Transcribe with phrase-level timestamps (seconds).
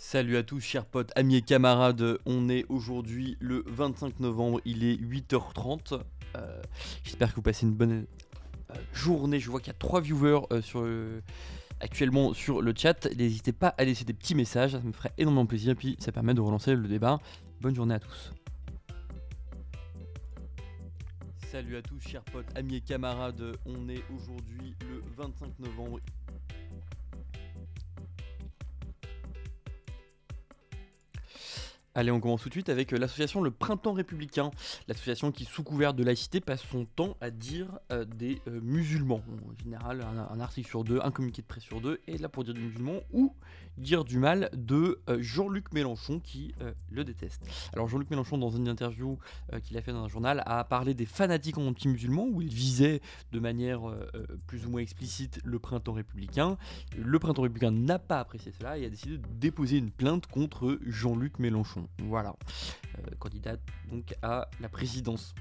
[0.00, 2.20] Salut à tous, chers potes, amis et camarades.
[2.24, 6.00] On est aujourd'hui le 25 novembre, il est 8h30.
[6.36, 6.62] Euh,
[7.02, 8.06] J'espère que vous passez une bonne
[8.70, 9.40] euh, journée.
[9.40, 11.20] Je vois qu'il y a 3 viewers euh,
[11.80, 13.08] actuellement sur le chat.
[13.16, 15.74] N'hésitez pas à laisser des petits messages, ça me ferait énormément plaisir.
[15.74, 17.18] Puis ça permet de relancer le débat.
[17.60, 18.32] Bonne journée à tous.
[21.50, 23.42] Salut à tous, chers potes, amis et camarades.
[23.66, 25.98] On est aujourd'hui le 25 novembre.
[31.94, 34.50] Allez, on commence tout de suite avec euh, l'association Le Printemps Républicain,
[34.86, 39.22] l'association qui, sous couvert de laïcité, passe son temps à dire euh, des euh, musulmans.
[39.50, 42.44] En général, un, article sur deux, un communiqué de presse sur deux est là pour
[42.44, 43.34] dire du musulman ou
[43.78, 46.52] dire du mal de Jean-Luc Mélenchon qui
[46.90, 47.42] le déteste.
[47.72, 49.18] Alors, Jean-Luc Mélenchon, dans une interview
[49.62, 53.38] qu'il a fait dans un journal, a parlé des fanatiques anti-musulmans où il visait de
[53.38, 53.82] manière
[54.48, 56.58] plus ou moins explicite le Printemps Républicain.
[56.96, 60.80] Le Printemps Républicain n'a pas apprécié cela et a décidé de déposer une plainte contre
[60.84, 61.77] Jean-Luc Mélenchon.
[61.98, 62.34] Voilà,
[62.98, 63.56] Euh, candidat
[63.90, 65.34] donc à la présidence.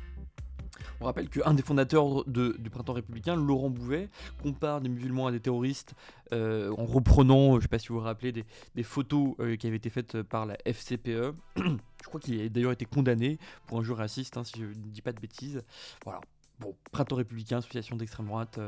[1.00, 4.10] On rappelle qu'un des fondateurs du Printemps Républicain, Laurent Bouvet,
[4.44, 5.96] compare des musulmans à des terroristes
[6.34, 9.68] euh, en reprenant, je ne sais pas si vous vous rappelez, des, photos euh, qui
[9.68, 11.34] avaient été faites par la FCPE.
[11.56, 14.74] je crois qu'il a d'ailleurs été condamné pour un jeu raciste, hein, si je ne
[14.74, 15.62] dis pas de bêtises.
[16.04, 16.22] Voilà.
[16.60, 18.60] Bon, Printemps Républicain, association d'extrême droite,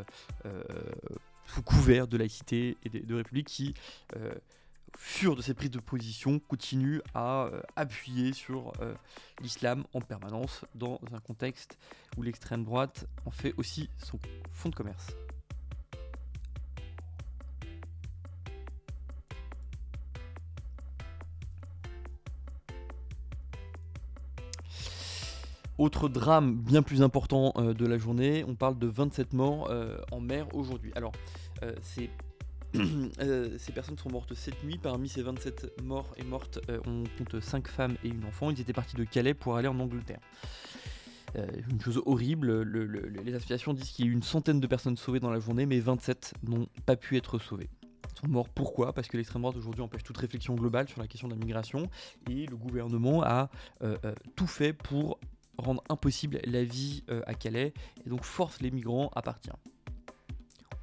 [1.48, 3.74] sous couvert de laïcité et de république qui,
[4.98, 8.94] fur de cette prise de position, continue à euh, appuyer sur euh,
[9.42, 11.78] l'islam en permanence dans un contexte
[12.18, 14.20] où l'extrême droite en fait aussi son
[14.52, 15.08] fonds de commerce.
[25.78, 29.72] Autre drame bien plus important euh, de la journée, on parle de 27 morts
[30.12, 30.92] en mer aujourd'hui.
[30.96, 31.14] Alors,
[31.82, 32.10] c'est
[32.76, 34.78] euh, ces personnes sont mortes cette nuit.
[34.82, 38.52] Parmi ces 27 morts et mortes, euh, on compte 5 femmes et une enfant.
[38.52, 40.20] Ils étaient partis de Calais pour aller en Angleterre.
[41.36, 44.60] Euh, une chose horrible, le- le- les associations disent qu'il y a eu une centaine
[44.60, 47.70] de personnes sauvées dans la journée, mais 27 n'ont pas pu être sauvées.
[48.16, 48.94] Ils sont morts pourquoi?
[48.94, 51.88] Parce que l'extrême droite aujourd'hui empêche toute réflexion globale sur la question de la migration
[52.30, 53.50] et le gouvernement a
[54.36, 55.20] tout fait pour
[55.58, 57.74] rendre impossible la vie à Calais
[58.06, 59.56] et donc force les migrants à partir.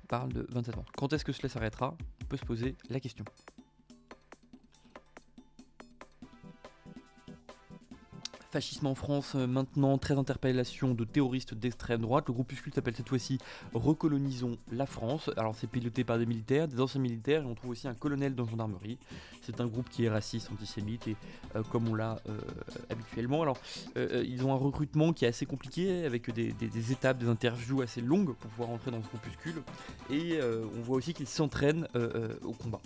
[0.09, 0.93] Parle de 27 morts.
[0.97, 1.97] Quand est-ce que cela s'arrêtera?
[2.23, 3.25] On peut se poser la question.
[8.53, 12.25] Fascisme en France, euh, maintenant, 13 interpellations de terroristes d'extrême droite.
[12.29, 13.39] Le groupuscule s'appelle cette fois-ci
[13.75, 15.31] Recolonisons la France.
[15.37, 18.35] Alors c'est piloté par des militaires, des anciens militaires, et on trouve aussi un colonel
[18.35, 18.99] dans gendarmerie.
[19.43, 21.17] C'est un groupe qui est raciste, antisémite, et
[21.57, 22.39] euh, comme on l'a euh,
[22.89, 23.43] habituellement.
[23.43, 23.59] Alors
[23.97, 28.01] ils ont un recrutement qui est assez compliqué, avec des, des- étapes, des interviews assez
[28.01, 29.63] longues pour pouvoir entrer dans ce groupuscule.
[30.11, 31.89] Et on voit aussi qu'ils s'entraînent
[32.45, 32.81] au combat.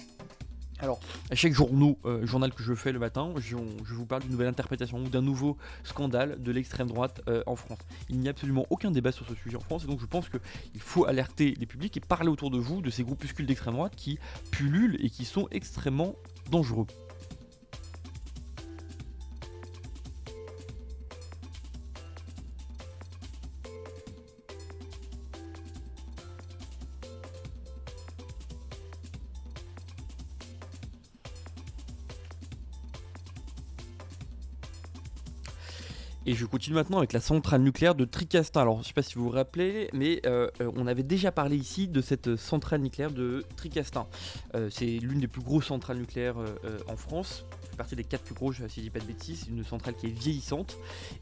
[0.82, 0.98] Alors,
[1.30, 4.48] à chaque euh, journal que je fais le matin, je, je vous parle d'une nouvelle
[4.48, 7.78] interprétation ou d'un nouveau scandale de l'extrême droite euh, en France.
[8.08, 10.30] Il n'y a absolument aucun débat sur ce sujet en France, et donc je pense
[10.30, 13.94] qu'il faut alerter les publics et parler autour de vous de ces groupuscules d'extrême droite
[13.94, 14.18] qui
[14.50, 16.14] pullulent et qui sont extrêmement
[16.50, 16.86] dangereux.
[36.26, 38.60] Et je continue maintenant avec la centrale nucléaire de Tricastin.
[38.60, 41.32] Alors, je ne sais pas si vous vous rappelez, mais euh, euh, on avait déjà
[41.32, 44.06] parlé ici de cette centrale nucléaire de Tricastin.
[44.54, 47.46] Euh, c'est l'une des plus grosses centrales nucléaires euh, euh, en France.
[47.80, 49.46] Partie des quatre plus grosses, si je dis pas de bêtises.
[49.48, 50.76] Une centrale qui est vieillissante.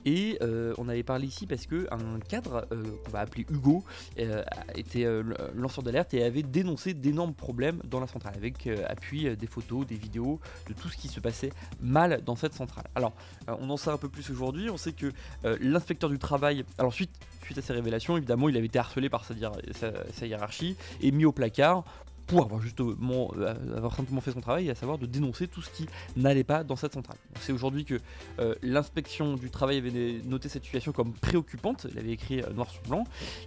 [0.04, 3.84] Et euh, on avait parlé ici parce que un cadre euh, qu'on va appeler Hugo
[4.18, 4.42] euh,
[4.74, 5.06] était
[5.54, 9.94] lanceur d'alerte et avait dénoncé d'énormes problèmes dans la centrale, avec appui des photos, des
[9.94, 12.86] vidéos, de tout ce qui se passait mal dans cette centrale.
[12.96, 13.12] Alors,
[13.46, 14.68] on en sait un peu plus aujourd'hui.
[14.68, 15.12] On sait que
[15.60, 17.12] l'inspecteur du travail, alors suite,
[17.44, 21.30] suite à ces révélations, évidemment, il avait été harcelé par sa hiérarchie et mis au
[21.30, 21.84] placard
[22.28, 23.54] pour avoir justement euh,
[23.96, 25.86] simplement fait son travail, à savoir de dénoncer tout ce qui
[26.16, 27.16] n'allait pas dans cette centrale.
[27.40, 27.98] Sait aujourd'hui que
[28.38, 32.70] euh, l'inspection du travail avait noté cette situation comme préoccupante, il avait écrit euh, noir
[32.70, 33.04] sur blanc,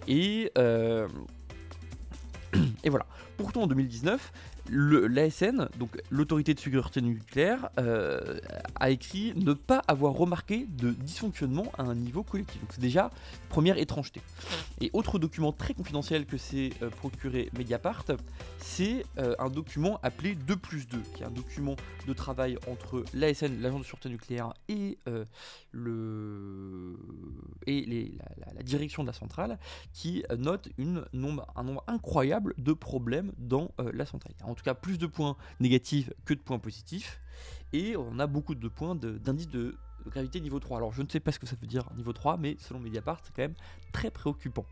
[0.08, 0.50] et,
[2.84, 3.06] et voilà.
[3.38, 8.38] Pourtant en 2019, le- l'ASN, donc l'autorité de sécurité nucléaire, euh,
[8.78, 12.60] a écrit ne pas avoir remarqué de dysfonctionnement à un niveau collectif.
[12.60, 13.10] Donc c'est déjà
[13.48, 14.20] première étrangeté.
[14.80, 18.04] Et autre document très confidentiel que s'est euh, procuré Mediapart,
[18.58, 21.76] c'est euh, un document appelé 2 plus 2, qui est un document
[22.06, 24.98] de travail entre l'ASN, l'agent de sûreté nucléaire, et,
[25.72, 26.96] le...
[27.66, 29.58] et les- la, la- la direction de la centrale,
[29.92, 34.32] qui note une nombre, un nombre incroyable de problèmes dans la centrale.
[34.52, 37.20] En tout cas plus de points négatifs que de points positifs.
[37.72, 39.74] Et on a beaucoup de points d'indice de,
[40.06, 40.76] gravité niveau 3.
[40.76, 43.20] Alors je ne sais pas ce que ça veut dire niveau 3, mais selon Mediapart,
[43.24, 43.54] c'est quand même
[43.92, 44.66] très préoccupant.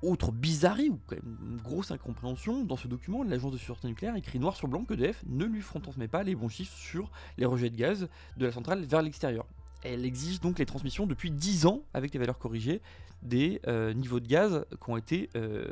[0.00, 4.14] Autre bizarrerie, ou quand même une grosse incompréhension, dans ce document, l'agence de sûreté nucléaire
[4.14, 7.46] écrit noir sur blanc que EDF ne lui transmet pas les bons chiffres sur les
[7.46, 9.46] rejets de gaz de la centrale vers l'extérieur.
[9.84, 12.80] Elle exige donc les transmissions depuis 10 ans avec les valeurs corrigées
[13.22, 15.64] des euh, niveaux de gaz qui ont été, euh,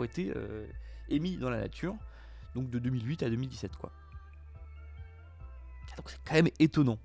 [0.00, 0.66] euh,
[1.08, 1.94] émis dans la nature,
[2.54, 3.90] donc de 2008 à 2017 quoi.
[5.96, 6.98] Donc c'est quand même étonnant.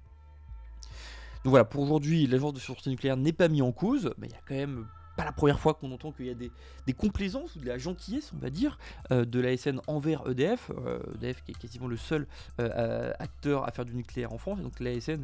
[1.44, 4.34] Donc voilà, pour aujourd'hui, l'agence de sûreté nucléaire n'est pas mise en cause, mais il
[4.34, 7.56] y a quand même pas la première fois qu'on entend qu'il y a des, complaisances
[7.56, 8.78] ou de la gentillesse, on va dire,
[9.12, 10.72] euh, de l'ASN envers EDF.
[11.16, 12.28] EDF qui est quasiment le seul
[12.60, 15.22] euh, acteur à faire du nucléaire en France, donc l'ASN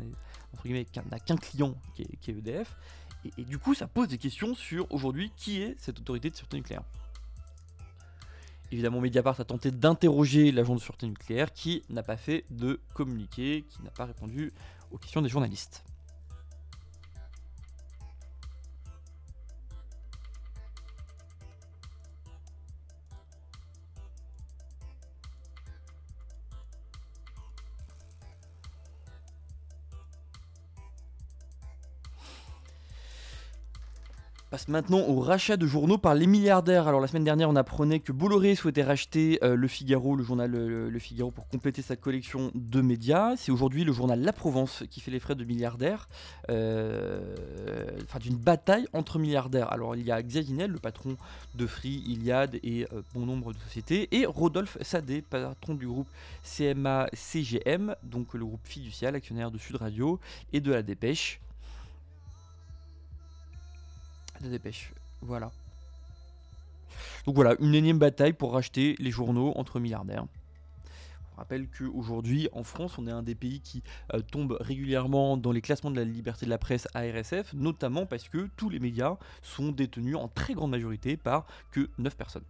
[0.66, 2.78] n'a qu'un client qui est, EDF.
[3.26, 6.36] Et, et, du coup, ça pose des questions sur aujourd'hui qui est cette autorité de
[6.36, 6.84] sûreté nucléaire?
[8.72, 13.66] Évidemment, Mediapart a tenté d'interroger l'agent de sûreté nucléaire qui n'a pas fait de communiqué,
[13.70, 14.54] qui n'a pas répondu
[14.92, 15.84] aux questions des journalistes.
[34.52, 36.86] Passe maintenant au rachat de journaux par les milliardaires.
[36.86, 40.52] Alors la semaine dernière, on apprenait que Bolloré souhaitait racheter euh, Le Figaro, le journal
[40.52, 43.38] le, Figaro, pour compléter sa collection de médias.
[43.38, 46.10] C'est aujourd'hui le journal La Provence qui fait les frais de milliardaires,
[46.50, 47.22] euh,
[48.04, 49.72] enfin d'une bataille entre milliardaires.
[49.72, 51.16] Alors il y a Xavier le patron
[51.56, 56.10] de Free, Iliad et euh, bon nombre de sociétés, et Rodolphe Sadé, patron du groupe
[56.44, 60.20] CMA CGM, donc le groupe fiducial, actionnaire de Sud Radio
[60.52, 61.40] et de La Dépêche
[64.42, 64.92] de dépêche.
[65.22, 65.52] Voilà.
[67.26, 70.26] Donc voilà, une énième bataille pour racheter les journaux entre milliardaires.
[71.34, 73.82] On rappelle qu'aujourd'hui, en France, on est un des pays qui
[74.14, 78.30] euh, tombe régulièrement dans les classements de la liberté de la presse ARSF, notamment parce
[78.30, 82.44] que tous les médias sont détenus en très grande majorité par que 9 personnes.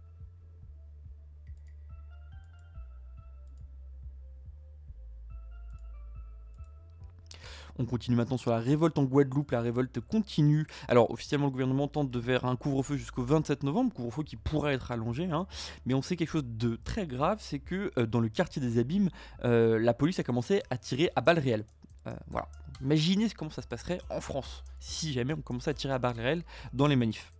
[7.78, 9.50] On continue maintenant sur la révolte en Guadeloupe.
[9.50, 10.66] La révolte continue.
[10.88, 14.74] Alors, officiellement, le gouvernement tente de faire un couvre-feu jusqu'au 27 novembre, couvre-feu qui pourrait
[14.74, 15.24] être allongé.
[15.24, 15.46] Hein.
[15.86, 18.78] Mais on sait quelque chose de très grave c'est que euh, dans le quartier des
[18.78, 19.10] Abîmes,
[19.44, 21.64] euh, la police a commencé à tirer à balles réelles.
[22.06, 22.48] Euh, voilà.
[22.80, 26.18] Imaginez comment ça se passerait en France si jamais on commençait à tirer à balles
[26.18, 26.42] réelles
[26.72, 27.32] dans les manifs.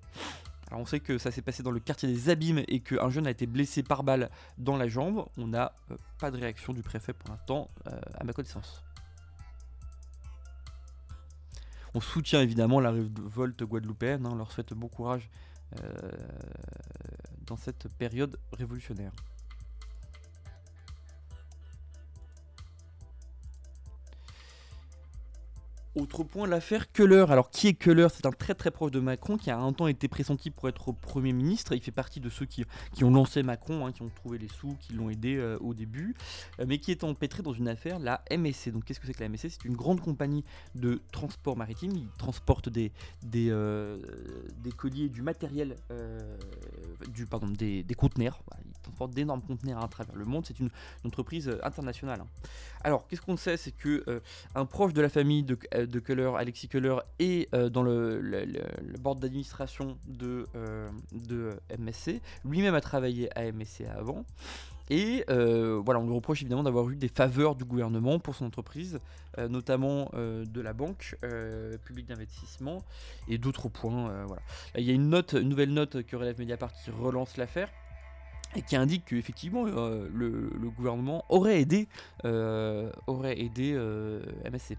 [0.69, 3.27] Alors on sait que ça s'est passé dans le quartier des Abîmes et qu'un jeune
[3.27, 5.27] a été blessé par balle dans la jambe.
[5.37, 5.73] On n'a
[6.19, 7.69] pas de réaction du préfet pour l'instant,
[8.15, 8.83] à ma connaissance.
[11.95, 15.29] On soutient évidemment la révolte guadeloupéenne, hein, on leur souhaite bon courage
[15.81, 16.11] euh,
[17.47, 19.13] dans cette période révolutionnaire.
[25.95, 27.27] Autre point, l'affaire Keller.
[27.29, 28.09] Alors, qui est Keller?
[28.11, 30.91] C'est un très très proche de Macron qui a un temps été pressenti pour être
[30.91, 31.75] Premier ministre.
[31.75, 32.65] Il fait partie de ceux qui,
[32.95, 35.75] qui ont lancé Macron, hein, qui ont trouvé les sous, qui l'ont aidé euh, au
[35.75, 36.15] début,
[36.61, 38.71] euh, mais qui est empêtré dans une affaire, la MSC.
[38.71, 41.93] Donc, qu'est-ce que c'est que la MSC C'est une grande compagnie de transport maritime.
[41.95, 42.91] Ils transportent des,
[43.23, 43.99] des, euh,
[45.11, 45.77] du matériel,
[47.13, 48.43] du, pardon, des, des conteneurs.
[49.09, 50.45] D'énormes conteneurs à travers le monde.
[50.47, 50.71] C'est une,
[51.05, 52.21] entreprise internationale.
[52.21, 52.49] Hein.
[52.85, 53.57] Alors, qu'est-ce qu'on sait?
[53.57, 54.23] C'est que
[54.55, 58.21] un proche de la famille de de Keller, Alexis Keller, est euh, dans le,
[59.01, 62.21] board d'administration de, euh, de MSC.
[62.45, 64.25] Lui-même a travaillé à MSC avant.
[64.91, 68.47] Et euh, voilà, on lui reproche évidemment d'avoir eu des faveurs du gouvernement pour son
[68.47, 68.99] entreprise,
[69.49, 71.17] notamment de la banque
[71.85, 72.83] publique d'investissement
[73.29, 74.27] et d'autres points.
[74.27, 74.43] voilà.
[74.77, 77.71] il y a une note, une nouvelle note que relève Mediapart qui relance l'affaire
[78.55, 81.89] et qui indique qu'effectivement le, le, gouvernement aurait aidé,
[83.07, 83.75] aurait aidé
[84.51, 84.77] MSC.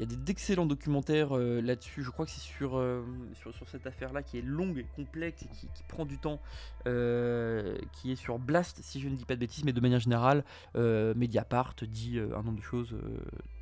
[0.00, 2.02] Il y a d'excellents documentaires euh, là-dessus.
[2.02, 3.04] Je crois que c'est sur, euh,
[3.34, 6.40] sur, cette affaire-là qui est longue et complexe et qui, prend du temps,
[6.86, 10.00] euh, qui est sur Blast, si je ne dis pas de bêtises, mais de manière
[10.00, 10.42] générale,
[10.74, 12.96] Mediapart dit un nombre de choses.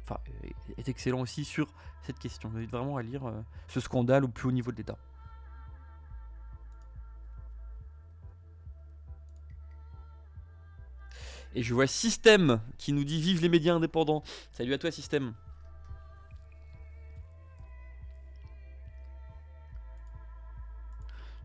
[0.05, 0.21] Enfin,
[0.77, 2.49] est excellent aussi sur cette question.
[2.51, 3.33] Vous vraiment à lire
[3.67, 4.97] ce scandale au plus haut niveau de l'État.
[11.55, 14.23] Et je vois Système qui nous dit Vive les médias indépendants.
[14.53, 15.35] Salut à toi, Système.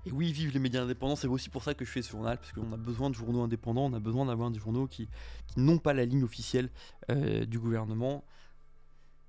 [0.05, 2.37] Et oui, vive les médias indépendants, c'est aussi pour ça que je fais ce journal,
[2.37, 5.07] parce qu'on a besoin de journaux indépendants, on a besoin d'avoir des journaux qui,
[5.55, 6.69] n'ont pas la ligne officielle
[7.09, 8.25] euh, du gouvernement,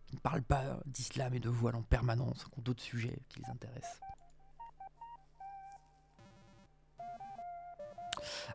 [0.07, 3.39] qui ne parlent pas d'islam et de voile en permanence, qui ont d'autres sujets qui
[3.41, 4.01] les intéressent.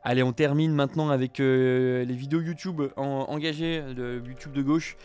[0.03, 4.95] Allez, on termine maintenant avec les vidéos YouTube engagées, de YouTube de gauche.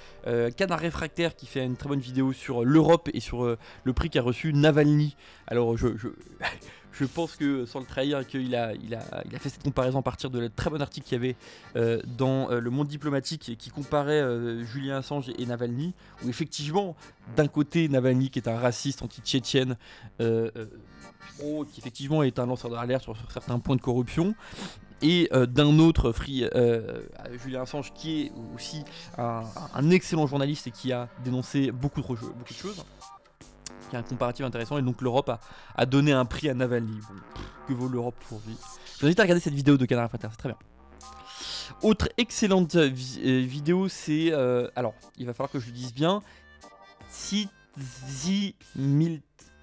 [0.57, 4.23] Canard Réfractaire qui fait une très bonne vidéo sur l'Europe et sur le prix qu'a
[4.23, 5.17] reçu Navalny.
[5.47, 5.89] Alors, je,
[6.99, 9.99] je pense que sans le trahir, qu'il a, il a, il a fait cette comparaison
[9.99, 11.37] à partir de la très bon article qu'il y avait
[11.77, 15.93] euh, dans euh, le monde diplomatique qui comparait euh, Julien Assange et Navalny,
[16.25, 16.97] où effectivement,
[17.37, 19.77] d'un côté, Navalny qui est un raciste anti-tchétchène,
[20.19, 24.35] qui effectivement est un lanceur d'alerte sur, certains points de corruption,
[25.03, 26.49] et d'un autre, Free,
[27.43, 28.85] Julien Assange, qui est aussi
[29.19, 32.85] un, excellent journaliste et qui a dénoncé beaucoup de, beaucoup de choses
[33.97, 34.79] un comparatif intéressant.
[34.79, 35.31] Et donc l'Europe
[35.75, 36.99] a, donné un prix à Navalny.
[37.67, 38.57] que vaut l'Europe aujourd'hui?
[38.95, 40.59] Je vous invite à regarder cette vidéo de Canard Inter, c'est très bien.
[41.83, 44.33] Autre excellente euh, vidéo, c'est.
[44.33, 46.23] Euh, alors, il va falloir que je le dise bien.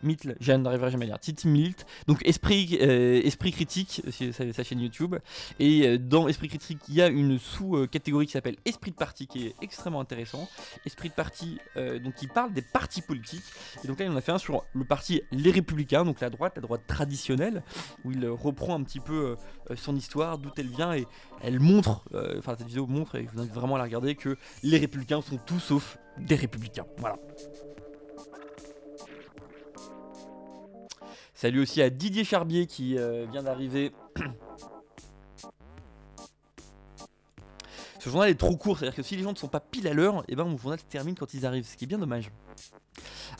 [0.03, 4.63] Mitl, je n'arriverai jamais à dire, Titi Milt, donc Esprit, euh, Esprit Critique, c'est sa
[4.63, 5.15] chaîne YouTube,
[5.59, 9.27] et euh, dans Esprit Critique, il y a une sous-catégorie qui s'appelle Esprit de Parti,
[9.27, 10.47] qui est extrêmement intéressant.
[10.85, 13.43] Esprit de Parti, euh, donc il parle des partis politiques,
[13.83, 16.29] et donc là il en a fait un sur le parti Les Républicains, donc la
[16.29, 17.63] droite, la droite traditionnelle,
[18.03, 19.35] où il reprend un petit peu
[19.75, 21.05] son histoire, d'où elle vient, et
[21.41, 22.03] elle montre,
[22.37, 25.21] enfin cette vidéo montre, et je vous invite vraiment à la regarder, que les Républicains
[25.21, 26.85] sont tout sauf des Républicains.
[26.97, 27.17] Voilà.
[31.41, 33.91] Salut aussi à Didier Charbier qui euh, vient d'arriver.
[37.99, 39.93] Ce journal est trop court, c'est-à-dire que si les gens ne sont pas pile à
[39.95, 41.97] l'heure, et eh ben mon journal se termine quand ils arrivent, ce qui est bien
[41.97, 42.29] dommage.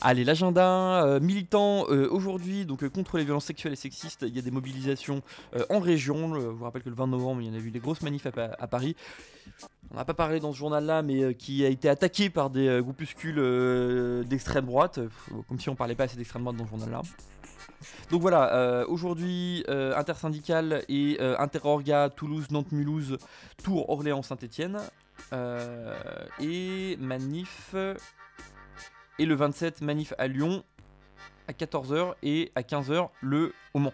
[0.04, 4.38] Allez, l'agenda euh, militant euh, aujourd'hui, donc contre les violences sexuelles et sexistes, il y
[4.38, 5.22] a des mobilisations
[5.70, 6.34] en région.
[6.34, 8.26] je vous rappelle que le 20 novembre, il y en a eu des grosses manifs
[8.26, 8.96] à, Paris.
[9.90, 14.24] On n'a pas parlé dans ce journal-là, mais qui a été attaqué par des groupuscules
[14.26, 15.00] d'extrême droite,
[15.48, 17.02] comme si on parlait pas assez d'extrême droite dans ce journal-là.
[18.10, 23.18] Donc voilà, euh, aujourd'hui, euh, intersyndical et euh, interorga Toulouse, Nantes, Mulhouse,
[23.62, 24.78] Tours, Orléans, Saint-Etienne.
[26.40, 27.74] et manif.
[29.22, 30.64] Et le 27, manif à Lyon
[31.46, 33.92] à 14h et à 15h le au Mans.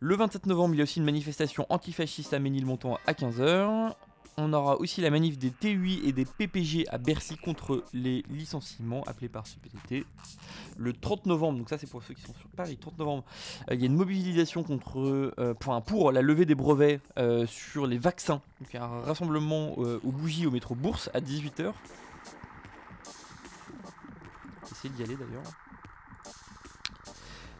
[0.00, 3.94] Le 27 novembre, il y a aussi une manifestation antifasciste à Ménilmontant à 15h
[4.38, 9.02] on aura aussi la manif des TUI et des PPG à Bercy contre les licenciements
[9.06, 10.06] appelés par CPTT.
[10.76, 13.24] Le 30 novembre, donc ça c'est pour ceux qui sont sur Paris, 30 novembre,
[13.68, 17.86] euh, il y a une mobilisation contre, euh, pour, la levée des brevets euh, sur
[17.86, 18.40] les vaccins.
[18.60, 21.72] Donc un rassemblement aux bougies au métro Bourse à 18h.
[24.84, 25.42] D'y aller d'ailleurs.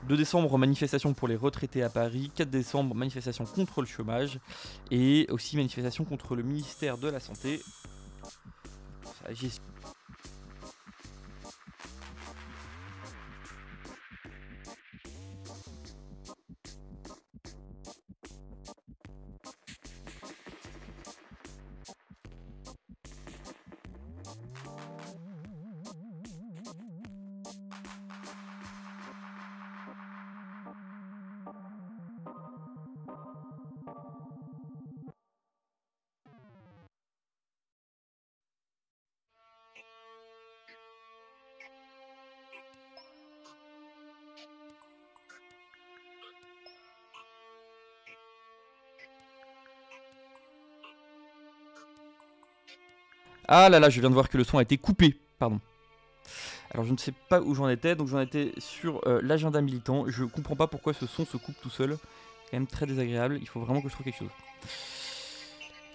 [0.05, 2.31] 2 décembre, manifestation pour les retraités à Paris.
[2.35, 4.39] 4 décembre, manifestation contre le chômage.
[4.91, 7.61] Et aussi manifestation contre le ministère de la Santé.
[53.49, 55.17] Ah là là, je viens de voir que le son a été coupé.
[55.39, 55.59] Pardon.
[56.73, 60.05] Alors je ne sais pas où j'en étais, donc j'en étais sur euh, l'agenda militant.
[60.07, 61.97] Je comprends pas pourquoi ce son se coupe tout seul.
[61.97, 63.39] C'est quand même très désagréable.
[63.41, 64.29] Il faut vraiment que je trouve quelque chose.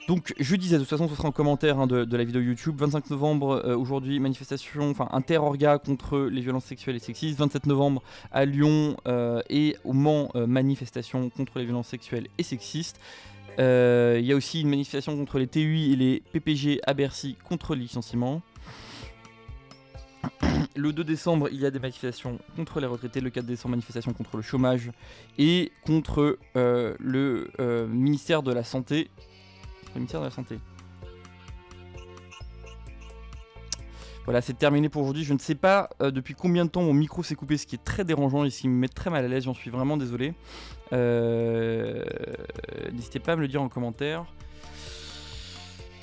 [0.07, 2.75] Donc je disais, de toute façon ce sera en commentaire hein, de, la vidéo YouTube.
[2.79, 7.38] 25 novembre, euh, aujourd'hui, manifestation, enfin inter-orga contre les violences sexuelles et sexistes.
[7.38, 13.00] 27 novembre à Lyon euh, et au Mans, manifestation contre les violences sexuelles et sexistes.
[13.60, 17.36] Euh, il y a aussi une manifestation contre les TUI et les PPG à Bercy
[17.43, 18.41] contre le licenciement.
[20.75, 23.22] Le 2 décembre, il y a des manifestations contre les retraités.
[23.22, 24.89] Le 4 décembre, manifestation contre le chômage
[25.38, 29.10] et contre euh, le euh, ministère de la Santé.
[29.93, 30.57] Le ministère de la Santé.
[34.25, 35.24] Voilà, c'est terminé pour aujourd'hui.
[35.24, 37.75] Je ne sais pas euh, depuis combien de temps mon micro s'est coupé, ce qui
[37.75, 39.44] est très dérangeant et ce qui me met très mal à l'aise.
[39.44, 40.34] J'en suis vraiment désolé.
[40.94, 42.03] Euh,
[42.94, 44.25] n'hésitez pas à me le dire en commentaire.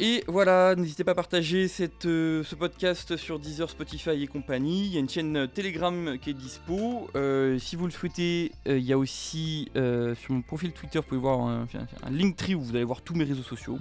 [0.03, 1.67] Et voilà, n'hésitez pas à partager
[2.07, 4.87] euh, ce podcast sur Deezer, Spotify et compagnie.
[4.87, 7.11] Il y a une chaîne Telegram qui est dispo.
[7.17, 11.05] Euh, si vous le souhaitez, euh, il y a aussi sur mon profil Twitter, vous
[11.05, 11.67] pouvez voir un,
[12.03, 13.79] un Linktree où vous allez voir tous mes réseaux sociaux,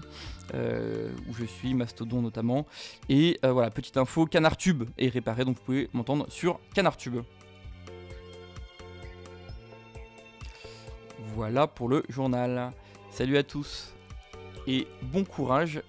[0.53, 2.67] où je suis, Mastodon notamment.
[3.07, 7.21] Et voilà, petite info, CanardTube est réparé, donc vous pouvez m'entendre sur CanardTube.
[11.33, 12.71] Voilà pour le journal.
[13.09, 13.93] Salut à tous
[14.67, 15.81] et bon courage.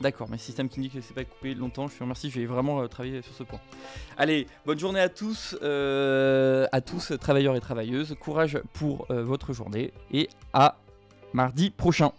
[0.00, 2.46] D'accord, mais système qui dit que c'est pas coupé longtemps, je vous remercie, je vais
[2.46, 3.58] vraiment euh, travailler sur ce point.
[4.16, 8.14] Allez, bonne journée à tous, euh, à tous travailleurs et travailleuses.
[8.20, 10.76] Courage pour euh, votre journée et à
[11.32, 12.12] mardi prochain.